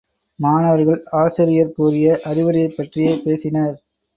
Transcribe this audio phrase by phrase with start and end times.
[0.39, 3.77] மாணவர்கள் ஆசிரியர் கூறிய அறிவுரையைப் பற்றியே பேசினர்.